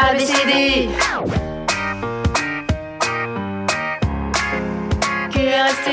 [0.00, 0.88] ABCD
[5.32, 5.88] QRST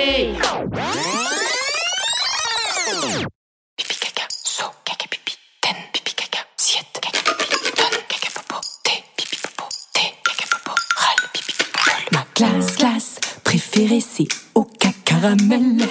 [3.75, 9.03] Pipi caca, so, caca pipi, ten, pipi caca, siete, caca pipi, ton, caca popo, té,
[9.17, 11.79] pipi popo, té, caca popo, râle, pipi popo.
[12.13, 15.85] Ma glace, glace préférée c'est au cacaramel.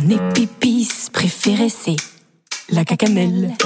[0.00, 1.96] Mon épipice préféré c'est
[2.70, 3.56] la cacanelle.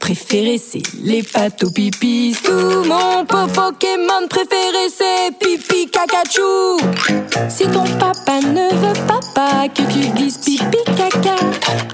[0.00, 2.36] Préférées c'est les pâtes au pipi.
[2.42, 6.78] Tout mon po- Pokémon préféré c'est pipi cacachou.
[7.48, 11.36] Si ton papa ne veut pas, que tu dises pipi caca,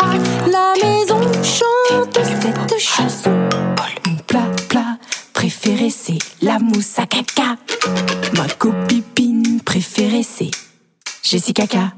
[0.01, 0.15] à
[0.49, 3.31] la maison chante cette chanson.
[4.07, 4.99] Mon plat, plat
[5.33, 7.57] préféré c'est la mousse à caca.
[8.37, 10.51] Ma copine préférée c'est
[11.23, 11.93] Jessica Caca.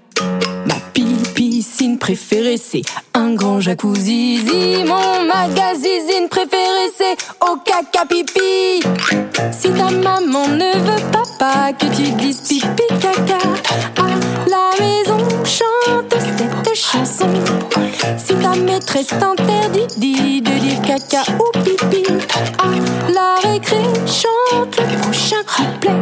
[0.67, 2.83] Ma piscine préférée c'est
[3.15, 4.39] un grand jacuzzi.
[4.87, 8.81] Mon magazine préféré c'est au caca pipi.
[9.53, 13.39] Si ta maman ne veut pas, pas que tu dises pipi caca,
[13.99, 14.09] à
[14.49, 17.29] la maison chante cette chanson.
[18.17, 22.05] Si ta maîtresse t'interdit dit de dire caca ou pipi,
[22.59, 25.93] à la récré chante le prochain couplet.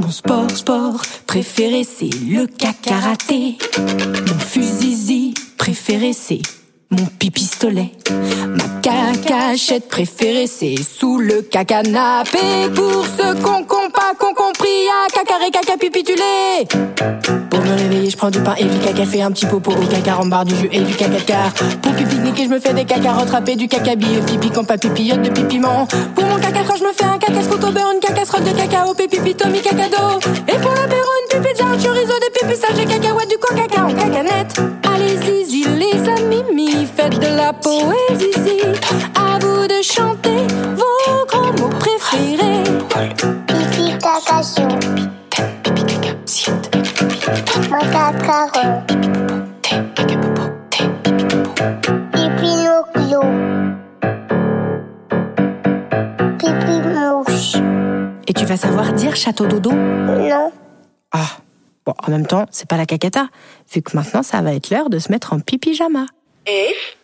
[0.00, 3.58] Mon sport, sport préféré c'est le karaté.
[3.78, 6.42] Mon fusil préféré c'est
[6.90, 7.92] mon pipistolet.
[8.10, 12.38] Ma cacachette préférée c'est sous le cacanapé.
[12.74, 16.66] Pour ceux qu'on pas qu'on compris à cacaré caca pipitulé.
[17.50, 19.86] Pour me réveiller, je prends du pain et du caca, fait un petit popo au
[19.86, 21.52] caca rembarre du jus et du cacacar.
[21.82, 25.30] Pour pique-niquer, je me fais des caca rattrapés, du caca pipi quand pas pipillote de
[25.30, 25.86] pipiment.
[26.14, 29.20] Pour mon caca je me fais un caca au beurre, une cacasserolle de cacao, pépi
[29.20, 30.18] pitomi cacado.
[30.48, 34.73] Et pour l'apéro, une pipi de chorizo, des pipissages de cacahuètes, du coca en cacanette.
[37.62, 38.60] Poésie.
[39.14, 42.64] À vous de chanter vos grands mots préférés.
[43.46, 44.68] Pipi caca chou,
[45.62, 46.70] Pipi caca, siete,
[47.70, 48.82] macacaron,
[49.62, 51.26] caca popo, té, pipi
[52.12, 53.22] pipi noclo,
[56.38, 57.56] pipi mouche.
[58.26, 59.72] Et tu vas savoir dire château dodo?
[59.72, 60.52] Non,
[61.12, 61.38] Ah,
[61.86, 63.28] bon, en même temps, c'est pas la cacata,
[63.72, 66.06] vu que maintenant ça va être l'heure de se mettre en pipi-jama.
[66.46, 67.03] F I